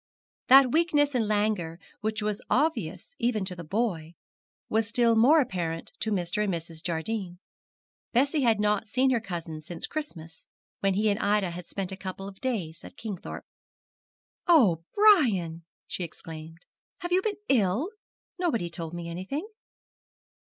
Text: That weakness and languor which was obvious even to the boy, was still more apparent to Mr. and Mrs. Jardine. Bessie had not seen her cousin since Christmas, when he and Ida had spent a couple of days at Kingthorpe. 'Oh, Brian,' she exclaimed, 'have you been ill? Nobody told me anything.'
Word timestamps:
That 0.47 0.71
weakness 0.71 1.13
and 1.13 1.27
languor 1.27 1.77
which 1.99 2.23
was 2.23 2.41
obvious 2.49 3.13
even 3.19 3.45
to 3.45 3.55
the 3.55 3.63
boy, 3.63 4.15
was 4.67 4.87
still 4.87 5.15
more 5.15 5.39
apparent 5.39 5.91
to 5.99 6.09
Mr. 6.09 6.43
and 6.43 6.51
Mrs. 6.51 6.81
Jardine. 6.83 7.37
Bessie 8.11 8.41
had 8.41 8.59
not 8.59 8.87
seen 8.87 9.11
her 9.11 9.21
cousin 9.21 9.61
since 9.61 9.85
Christmas, 9.85 10.47
when 10.79 10.95
he 10.95 11.07
and 11.09 11.19
Ida 11.19 11.51
had 11.51 11.67
spent 11.67 11.91
a 11.91 11.95
couple 11.97 12.27
of 12.27 12.41
days 12.41 12.83
at 12.83 12.97
Kingthorpe. 12.97 13.45
'Oh, 14.47 14.83
Brian,' 14.95 15.63
she 15.85 16.03
exclaimed, 16.03 16.65
'have 17.01 17.11
you 17.11 17.21
been 17.21 17.37
ill? 17.47 17.91
Nobody 18.39 18.69
told 18.71 18.95
me 18.95 19.07
anything.' 19.07 19.47